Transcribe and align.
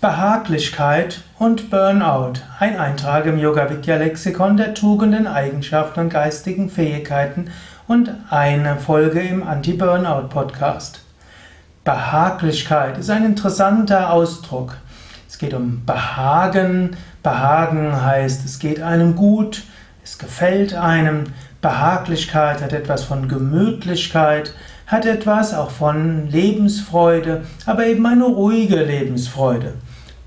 Behaglichkeit 0.00 1.22
und 1.40 1.70
Burnout. 1.70 2.34
Ein 2.60 2.78
Eintrag 2.78 3.26
im 3.26 3.36
Yoga 3.36 3.68
Vidya 3.68 3.96
Lexikon 3.96 4.56
der 4.56 4.72
Tugenden, 4.72 5.26
Eigenschaften 5.26 5.98
und 5.98 6.10
geistigen 6.10 6.70
Fähigkeiten 6.70 7.50
und 7.88 8.12
eine 8.30 8.76
Folge 8.76 9.18
im 9.18 9.42
Anti-Burnout 9.42 10.28
Podcast. 10.28 11.00
Behaglichkeit 11.82 12.96
ist 12.96 13.10
ein 13.10 13.26
interessanter 13.26 14.12
Ausdruck. 14.12 14.76
Es 15.28 15.36
geht 15.36 15.52
um 15.52 15.84
Behagen. 15.84 16.96
Behagen 17.24 18.00
heißt, 18.00 18.44
es 18.44 18.60
geht 18.60 18.80
einem 18.80 19.16
gut, 19.16 19.64
es 20.04 20.16
gefällt 20.16 20.74
einem. 20.74 21.24
Behaglichkeit 21.60 22.62
hat 22.62 22.72
etwas 22.72 23.02
von 23.02 23.26
Gemütlichkeit, 23.26 24.54
hat 24.86 25.06
etwas 25.06 25.54
auch 25.54 25.72
von 25.72 26.28
Lebensfreude, 26.28 27.44
aber 27.66 27.84
eben 27.86 28.06
eine 28.06 28.26
ruhige 28.26 28.76
Lebensfreude. 28.76 29.74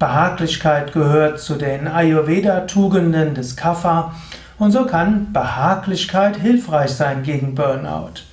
Behaglichkeit 0.02 0.94
gehört 0.94 1.40
zu 1.40 1.54
den 1.54 1.88
Ayurveda-Tugenden 1.88 3.36
des 3.36 3.56
Kapha 3.56 4.16
und 4.58 4.72
so 4.72 4.88
kann 4.88 5.32
Behaglichkeit 5.32 6.38
hilfreich 6.38 6.90
sein 6.90 7.22
gegen 7.22 7.54
Burnout. 7.54 8.24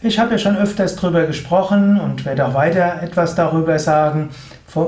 Ich 0.00 0.20
habe 0.20 0.32
ja 0.32 0.38
schon 0.38 0.56
öfters 0.56 0.94
darüber 0.94 1.26
gesprochen 1.26 1.98
und 1.98 2.24
werde 2.24 2.46
auch 2.46 2.54
weiter 2.54 3.02
etwas 3.02 3.34
darüber 3.34 3.76
sagen. 3.80 4.30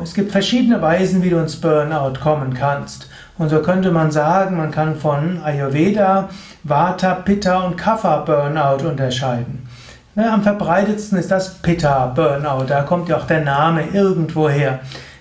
Es 0.05 0.15
gibt 0.15 0.31
verschiedene 0.31 0.81
Weisen, 0.81 1.25
wie 1.25 1.31
du 1.31 1.39
ins 1.39 1.61
Burnout 1.61 2.21
kommen 2.23 2.55
kannst. 2.55 3.09
Und 3.37 3.49
so 3.49 3.61
könnte 3.61 3.91
man 3.91 4.13
sagen, 4.13 4.59
man 4.59 4.71
kann 4.71 4.95
von 4.95 5.43
Ayurveda, 5.43 6.29
Vata, 6.63 7.15
Pitta 7.15 7.63
und 7.63 7.77
Kapha 7.77 8.19
Burnout 8.19 8.89
unterscheiden. 8.89 9.69
Am 10.15 10.43
verbreitetsten 10.45 11.19
ist 11.19 11.33
das 11.33 11.55
Pitta 11.55 12.07
Burnout. 12.07 12.67
Da 12.69 12.83
kommt 12.83 13.09
ja 13.09 13.17
auch 13.17 13.27
der 13.27 13.41
Name 13.43 13.83
irgendwo 13.93 14.49
her. 14.49 14.79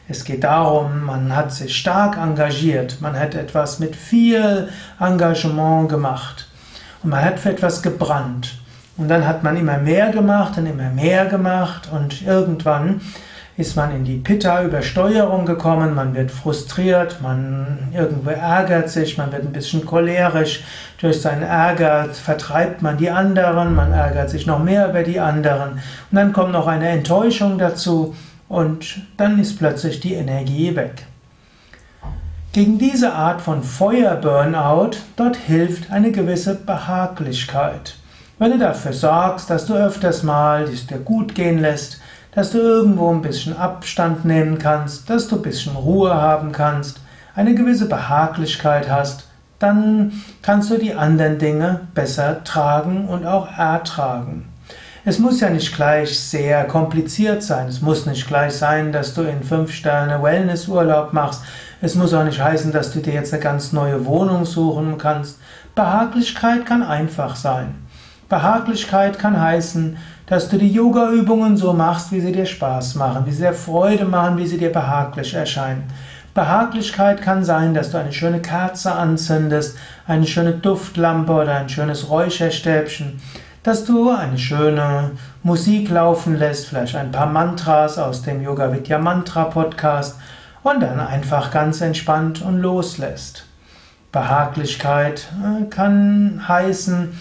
Es 0.07 0.23
geht 0.23 0.43
darum, 0.43 1.03
man 1.05 1.35
hat 1.35 1.51
sich 1.51 1.75
stark 1.75 2.17
engagiert, 2.17 2.97
man 3.01 3.19
hat 3.19 3.33
etwas 3.33 3.79
mit 3.79 3.95
viel 3.95 4.69
Engagement 4.99 5.89
gemacht 5.89 6.47
und 7.01 7.09
man 7.09 7.25
hat 7.25 7.39
für 7.39 7.49
etwas 7.49 7.81
gebrannt. 7.81 8.59
Und 8.97 9.07
dann 9.07 9.27
hat 9.27 9.43
man 9.43 9.57
immer 9.57 9.79
mehr 9.79 10.11
gemacht 10.11 10.57
und 10.57 10.67
immer 10.67 10.89
mehr 10.89 11.25
gemacht 11.25 11.89
und 11.91 12.21
irgendwann 12.21 13.01
ist 13.57 13.75
man 13.75 13.95
in 13.95 14.03
die 14.03 14.17
Pitta-Übersteuerung 14.17 15.45
gekommen, 15.45 15.95
man 15.95 16.13
wird 16.13 16.29
frustriert, 16.29 17.21
man 17.21 17.89
irgendwo 17.93 18.29
ärgert 18.29 18.89
sich, 18.89 19.17
man 19.17 19.31
wird 19.31 19.43
ein 19.43 19.53
bisschen 19.53 19.85
cholerisch. 19.85 20.63
Durch 20.99 21.21
seinen 21.21 21.43
Ärger 21.43 22.09
vertreibt 22.11 22.81
man 22.81 22.97
die 22.97 23.09
anderen, 23.09 23.73
man 23.73 23.93
ärgert 23.93 24.29
sich 24.29 24.45
noch 24.45 24.61
mehr 24.61 24.89
über 24.89 25.03
die 25.03 25.21
anderen. 25.21 25.71
Und 25.71 25.81
dann 26.11 26.33
kommt 26.33 26.51
noch 26.51 26.67
eine 26.67 26.89
Enttäuschung 26.89 27.57
dazu 27.57 28.13
und 28.47 29.01
dann 29.17 29.39
ist 29.39 29.57
plötzlich 29.57 29.99
die 29.99 30.13
Energie 30.13 30.75
weg. 30.75 31.05
Gegen 32.51 32.77
diese 32.77 33.13
Art 33.13 33.41
von 33.41 33.63
Feuer-Burnout, 33.63 34.91
dort 35.17 35.35
hilft 35.35 35.91
eine 35.91 36.11
gewisse 36.11 36.55
Behaglichkeit. 36.55 37.95
Wenn 38.39 38.51
du 38.51 38.57
dafür 38.57 38.93
sorgst, 38.93 39.49
dass 39.49 39.65
du 39.65 39.73
öfters 39.73 40.23
mal 40.23 40.63
es 40.63 40.87
dir 40.87 40.99
gut 40.99 41.35
gehen 41.35 41.59
lässt, 41.59 41.99
dass 42.33 42.51
du 42.51 42.57
irgendwo 42.57 43.11
ein 43.11 43.21
bisschen 43.21 43.57
Abstand 43.57 44.25
nehmen 44.25 44.57
kannst, 44.57 45.09
dass 45.09 45.27
du 45.27 45.37
ein 45.37 45.41
bisschen 45.41 45.75
Ruhe 45.75 46.13
haben 46.13 46.51
kannst, 46.51 46.99
eine 47.35 47.55
gewisse 47.55 47.87
Behaglichkeit 47.87 48.89
hast, 48.89 49.27
dann 49.59 50.21
kannst 50.41 50.69
du 50.69 50.77
die 50.77 50.93
anderen 50.93 51.39
Dinge 51.39 51.81
besser 51.93 52.43
tragen 52.43 53.07
und 53.07 53.25
auch 53.25 53.57
ertragen. 53.57 54.49
Es 55.07 55.19
muss 55.19 55.39
ja 55.39 55.51
nicht 55.51 55.75
gleich 55.75 56.19
sehr 56.19 56.63
kompliziert 56.63 57.43
sein. 57.43 57.67
Es 57.67 57.79
muss 57.79 58.07
nicht 58.07 58.27
gleich 58.27 58.53
sein, 58.53 58.91
dass 58.91 59.13
du 59.13 59.21
in 59.21 59.43
5-Sterne-Wellness-Urlaub 59.43 61.13
machst. 61.13 61.43
Es 61.79 61.93
muss 61.93 62.11
auch 62.15 62.23
nicht 62.23 62.41
heißen, 62.41 62.71
dass 62.71 62.91
du 62.91 63.01
dir 63.01 63.13
jetzt 63.13 63.31
eine 63.31 63.43
ganz 63.43 63.71
neue 63.71 64.03
Wohnung 64.07 64.45
suchen 64.45 64.97
kannst. 64.97 65.37
Behaglichkeit 65.75 66.65
kann 66.65 66.81
einfach 66.81 67.35
sein. 67.35 67.75
Behaglichkeit 68.29 69.19
kann 69.19 69.39
heißen, 69.39 69.95
dass 70.25 70.49
du 70.49 70.57
die 70.57 70.73
Yoga-Übungen 70.73 71.55
so 71.55 71.71
machst, 71.73 72.11
wie 72.11 72.21
sie 72.21 72.31
dir 72.31 72.47
Spaß 72.47 72.95
machen, 72.95 73.27
wie 73.27 73.31
sie 73.31 73.43
dir 73.43 73.53
Freude 73.53 74.05
machen, 74.05 74.39
wie 74.39 74.47
sie 74.47 74.57
dir 74.57 74.71
behaglich 74.71 75.35
erscheinen. 75.35 75.83
Behaglichkeit 76.33 77.21
kann 77.21 77.43
sein, 77.43 77.75
dass 77.75 77.91
du 77.91 77.99
eine 77.99 78.11
schöne 78.11 78.41
Kerze 78.41 78.91
anzündest, 78.91 79.77
eine 80.07 80.25
schöne 80.25 80.53
Duftlampe 80.53 81.31
oder 81.31 81.57
ein 81.57 81.69
schönes 81.69 82.09
Räucherstäbchen 82.09 83.21
dass 83.65 83.83
du 83.83 84.11
eine 84.11 84.37
schöne 84.37 85.13
Musik 85.41 85.89
laufen 85.89 86.37
lässt, 86.37 86.67
vielleicht 86.67 86.95
ein 86.95 87.11
paar 87.11 87.25
Mantras 87.25 87.97
aus 87.97 88.21
dem 88.21 88.43
Yoga 88.43 88.71
Vidya 88.71 88.99
Mantra 88.99 89.45
Podcast 89.45 90.17
und 90.61 90.81
dann 90.81 90.99
einfach 90.99 91.49
ganz 91.49 91.81
entspannt 91.81 92.43
und 92.43 92.59
loslässt. 92.59 93.47
Behaglichkeit 94.11 95.29
äh, 95.41 95.65
kann 95.65 96.47
heißen, 96.47 97.19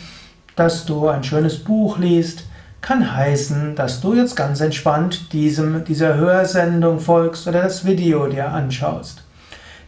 dass 0.55 0.85
du 0.85 1.09
ein 1.09 1.25
schönes 1.25 1.65
Buch 1.65 1.97
liest, 1.97 2.45
kann 2.83 3.17
heißen, 3.17 3.75
dass 3.75 4.03
du 4.03 4.13
jetzt 4.13 4.37
ganz 4.37 4.61
entspannt 4.61 5.33
diesem, 5.33 5.87
dieser 5.87 6.17
Hörsendung 6.17 7.01
folgst 7.01 7.49
oder 7.49 7.63
das 7.63 7.87
Video 7.87 8.27
dir 8.27 8.51
anschaust. 8.51 9.23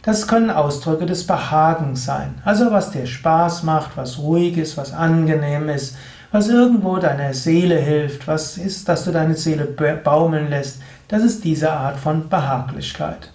Das 0.01 0.27
können 0.27 0.49
Ausdrücke 0.49 1.05
des 1.05 1.27
Behagens 1.27 2.05
sein, 2.05 2.41
also 2.43 2.71
was 2.71 2.89
dir 2.89 3.05
Spaß 3.05 3.61
macht, 3.61 3.91
was 3.95 4.17
ruhig 4.17 4.57
ist, 4.57 4.75
was 4.75 4.91
angenehm 4.91 5.69
ist, 5.69 5.95
was 6.31 6.49
irgendwo 6.49 6.97
deiner 6.97 7.33
Seele 7.33 7.77
hilft, 7.77 8.27
was 8.27 8.57
ist, 8.57 8.87
dass 8.89 9.05
du 9.05 9.11
deine 9.11 9.35
Seele 9.35 9.65
baumeln 9.65 10.49
lässt, 10.49 10.81
das 11.07 11.23
ist 11.23 11.43
diese 11.43 11.71
Art 11.71 11.97
von 11.97 12.27
Behaglichkeit. 12.27 13.31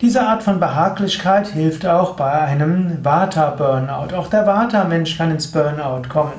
Diese 0.00 0.22
Art 0.22 0.42
von 0.42 0.58
Behaglichkeit 0.58 1.46
hilft 1.46 1.86
auch 1.86 2.14
bei 2.14 2.30
einem 2.30 3.04
Vata-Burnout. 3.04 4.14
Auch 4.14 4.28
der 4.28 4.46
Vata-Mensch 4.46 5.16
kann 5.16 5.30
ins 5.30 5.46
Burnout 5.46 6.08
kommen. 6.08 6.32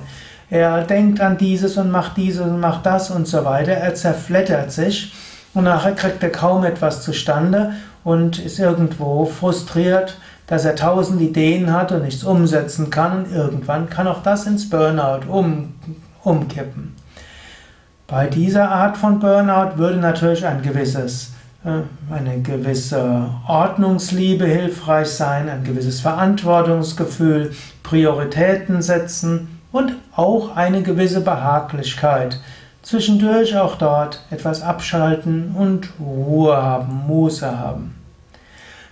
Er 0.50 0.84
denkt 0.84 1.22
an 1.22 1.38
dieses 1.38 1.78
und 1.78 1.90
macht 1.90 2.18
dieses 2.18 2.42
und 2.42 2.60
macht 2.60 2.86
das 2.86 3.10
und 3.10 3.28
so 3.28 3.46
weiter. 3.46 3.72
Er 3.72 3.96
zerflettert 3.96 4.72
sich 4.72 5.14
und 5.54 5.64
nachher 5.64 5.94
kriegt 5.94 6.22
er 6.22 6.32
kaum 6.32 6.64
etwas 6.66 7.02
zustande 7.02 7.74
und 8.04 8.40
ist 8.40 8.60
irgendwo 8.60 9.26
frustriert, 9.26 10.18
dass 10.48 10.66
er 10.66 10.76
tausend 10.76 11.22
Ideen 11.22 11.74
hat 11.74 11.92
und 11.92 12.04
nichts 12.04 12.24
umsetzen 12.24 12.90
kann 12.90 13.26
und 13.26 13.32
irgendwann 13.34 13.90
kann 13.90 14.08
auch 14.08 14.22
das 14.22 14.46
ins 14.46 14.70
Burnout 14.70 15.28
um, 15.28 15.74
umkippen. 16.24 16.96
Bei 18.08 18.28
dieser 18.28 18.70
Art 18.70 18.98
von 18.98 19.20
Burnout 19.20 19.78
würde 19.78 19.98
natürlich 19.98 20.46
ein 20.46 20.62
gewisses, 20.62 21.32
äh, 21.64 22.14
eine 22.14 22.42
gewisse 22.42 23.30
Ordnungsliebe 23.48 24.46
hilfreich 24.46 25.08
sein, 25.08 25.50
ein 25.50 25.64
gewisses 25.64 26.02
Verantwortungsgefühl, 26.02 27.54
Prioritäten 27.82 28.84
setzen 28.84 29.60
und 29.72 29.94
auch 30.16 30.56
eine 30.56 30.84
gewisse 30.84 31.22
Behaglichkeit. 31.22 32.40
Zwischendurch 32.84 33.58
auch 33.58 33.76
dort 33.78 34.24
etwas 34.30 34.62
abschalten 34.62 35.56
und 35.58 35.90
Ruhe 36.00 36.56
haben, 36.56 37.08
Muße 37.08 37.58
haben. 37.58 37.96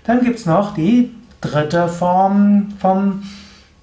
Dann 0.06 0.22
gibt 0.24 0.40
es 0.40 0.48
noch 0.48 0.74
die 0.74 1.12
dritte 1.44 1.88
Form 1.88 2.70
vom 2.80 3.24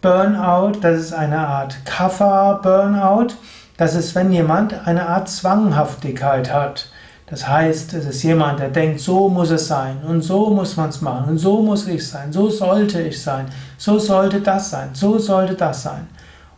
Burnout, 0.00 0.80
das 0.80 1.00
ist 1.00 1.12
eine 1.12 1.38
Art 1.38 1.76
Kapha-Burnout. 1.84 3.34
Das 3.76 3.94
ist, 3.94 4.14
wenn 4.14 4.32
jemand 4.32 4.86
eine 4.86 5.06
Art 5.08 5.28
Zwanghaftigkeit 5.28 6.52
hat. 6.52 6.88
Das 7.26 7.46
heißt, 7.46 7.94
es 7.94 8.06
ist 8.06 8.22
jemand, 8.22 8.60
der 8.60 8.70
denkt, 8.70 9.00
so 9.00 9.28
muss 9.28 9.50
es 9.50 9.68
sein 9.68 9.98
und 10.06 10.22
so 10.22 10.50
muss 10.50 10.76
man 10.76 10.88
es 10.88 11.00
machen 11.00 11.30
und 11.30 11.38
so 11.38 11.62
muss 11.62 11.86
ich 11.86 12.06
sein, 12.06 12.32
so 12.32 12.50
sollte 12.50 13.00
ich 13.00 13.22
sein, 13.22 13.46
so 13.78 13.98
sollte 13.98 14.40
das 14.40 14.70
sein, 14.70 14.90
so 14.94 15.18
sollte 15.18 15.54
das 15.54 15.82
sein. 15.84 16.08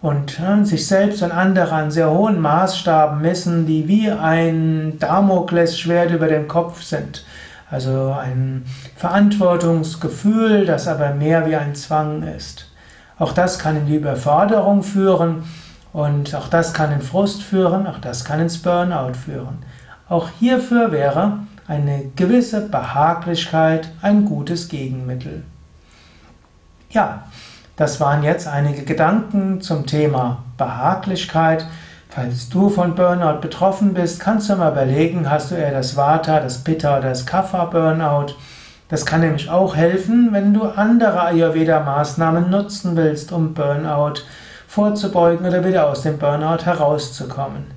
Und 0.00 0.38
ja, 0.38 0.64
sich 0.64 0.86
selbst 0.86 1.22
und 1.22 1.30
andere 1.30 1.72
an 1.72 1.90
sehr 1.90 2.10
hohen 2.10 2.40
Maßstaben 2.40 3.20
messen, 3.20 3.66
die 3.66 3.86
wie 3.86 4.10
ein 4.10 4.98
Damoklesschwert 4.98 6.10
über 6.10 6.26
dem 6.26 6.48
Kopf 6.48 6.82
sind. 6.82 7.24
Also 7.72 8.12
ein 8.12 8.66
Verantwortungsgefühl, 8.96 10.66
das 10.66 10.86
aber 10.86 11.14
mehr 11.14 11.46
wie 11.46 11.56
ein 11.56 11.74
Zwang 11.74 12.22
ist. 12.22 12.70
Auch 13.18 13.32
das 13.32 13.58
kann 13.58 13.76
in 13.76 13.86
die 13.86 13.96
Überforderung 13.96 14.82
führen 14.82 15.44
und 15.94 16.34
auch 16.34 16.48
das 16.48 16.74
kann 16.74 16.92
in 16.92 17.00
Frust 17.00 17.42
führen, 17.42 17.86
auch 17.86 17.98
das 17.98 18.26
kann 18.26 18.40
ins 18.40 18.58
Burnout 18.58 19.14
führen. 19.14 19.64
Auch 20.10 20.28
hierfür 20.38 20.92
wäre 20.92 21.38
eine 21.66 22.10
gewisse 22.14 22.60
Behaglichkeit 22.68 23.88
ein 24.02 24.26
gutes 24.26 24.68
Gegenmittel. 24.68 25.42
Ja, 26.90 27.24
das 27.76 28.00
waren 28.00 28.22
jetzt 28.22 28.48
einige 28.48 28.82
Gedanken 28.82 29.62
zum 29.62 29.86
Thema 29.86 30.44
Behaglichkeit. 30.58 31.64
Falls 32.14 32.50
du 32.50 32.68
von 32.68 32.94
Burnout 32.94 33.40
betroffen 33.40 33.94
bist, 33.94 34.20
kannst 34.20 34.50
du 34.50 34.56
mal 34.56 34.72
überlegen, 34.72 35.30
hast 35.30 35.50
du 35.50 35.54
eher 35.54 35.72
das 35.72 35.96
Vata, 35.96 36.40
das 36.40 36.62
Pitta 36.62 36.98
oder 36.98 37.08
das 37.08 37.24
Kapha 37.24 37.64
Burnout. 37.64 38.34
Das 38.90 39.06
kann 39.06 39.22
nämlich 39.22 39.48
auch 39.48 39.74
helfen, 39.74 40.28
wenn 40.32 40.52
du 40.52 40.64
andere 40.64 41.22
Ayurveda-Maßnahmen 41.22 42.50
nutzen 42.50 42.96
willst, 42.96 43.32
um 43.32 43.54
Burnout 43.54 44.24
vorzubeugen 44.68 45.46
oder 45.46 45.64
wieder 45.64 45.88
aus 45.88 46.02
dem 46.02 46.18
Burnout 46.18 46.66
herauszukommen. 46.66 47.70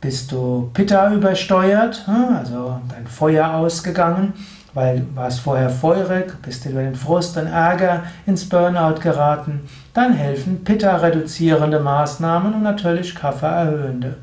Bist 0.00 0.32
du 0.32 0.70
Pitta 0.72 1.12
übersteuert, 1.12 2.06
hm, 2.06 2.34
also 2.34 2.80
dein 2.88 3.06
Feuer 3.06 3.56
ausgegangen, 3.56 4.32
weil 4.76 5.00
du 5.00 5.16
warst 5.16 5.40
vorher 5.40 5.70
feurig, 5.70 6.34
bist 6.42 6.66
über 6.66 6.82
den 6.82 6.94
Frust 6.94 7.38
und 7.38 7.46
Ärger 7.46 8.02
ins 8.26 8.46
Burnout 8.46 9.00
geraten, 9.00 9.66
dann 9.94 10.12
helfen 10.12 10.64
Pitta-reduzierende 10.64 11.80
Maßnahmen 11.80 12.52
und 12.52 12.62
natürlich 12.62 13.14
Kaffer-erhöhende. 13.14 14.16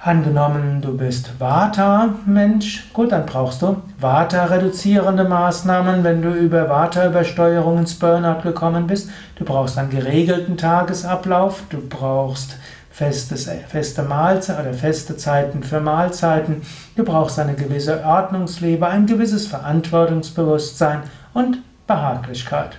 Angenommen, 0.00 0.80
du 0.80 0.96
bist 0.96 1.38
Vata-Mensch, 1.38 2.90
gut, 2.94 3.12
dann 3.12 3.26
brauchst 3.26 3.60
du 3.60 3.82
Vata-reduzierende 4.00 5.24
Maßnahmen, 5.24 6.02
wenn 6.02 6.22
du 6.22 6.30
über 6.30 6.70
Vata-Übersteuerung 6.70 7.80
ins 7.80 7.98
Burnout 7.98 8.40
gekommen 8.42 8.86
bist. 8.86 9.10
Du 9.34 9.44
brauchst 9.44 9.76
einen 9.76 9.90
geregelten 9.90 10.56
Tagesablauf, 10.56 11.64
du 11.68 11.86
brauchst 11.86 12.56
festes, 12.96 13.46
feste 13.68 14.02
Mahlzeiten 14.02 14.62
oder 14.62 14.72
feste 14.72 15.18
Zeiten 15.18 15.62
für 15.62 15.80
Mahlzeiten. 15.80 16.62
Du 16.96 17.04
brauchst 17.04 17.38
eine 17.38 17.52
gewisse 17.52 18.02
Ordnungsliebe, 18.02 18.86
ein 18.86 19.04
gewisses 19.04 19.46
Verantwortungsbewusstsein 19.48 21.02
und 21.34 21.58
Behaglichkeit. 21.86 22.78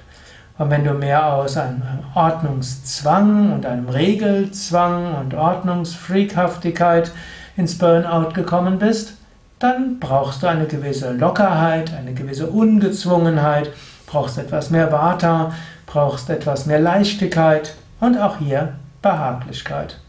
Und 0.58 0.72
wenn 0.72 0.84
du 0.84 0.94
mehr 0.96 1.24
aus 1.24 1.56
einem 1.56 1.84
Ordnungszwang 2.16 3.54
und 3.54 3.68
einem 3.68 3.90
Regelzwang 3.90 5.14
und 5.14 5.36
Ordnungsfreakhaftigkeit 5.36 7.12
ins 7.56 7.78
Burnout 7.78 8.34
gekommen 8.34 8.80
bist, 8.80 9.14
dann 9.60 10.00
brauchst 10.00 10.42
du 10.42 10.48
eine 10.48 10.66
gewisse 10.66 11.12
Lockerheit, 11.12 11.94
eine 11.94 12.16
gewisse 12.16 12.48
Ungezwungenheit, 12.48 13.70
brauchst 14.08 14.40
etwas 14.40 14.72
mehr 14.72 14.92
Vata, 14.92 15.52
brauchst 15.86 16.32
etwas 16.32 16.66
mehr 16.66 16.80
Leichtigkeit 16.80 17.76
und 18.00 18.20
auch 18.20 18.40
hier 18.40 18.74
Behaglichkeit. 19.04 20.00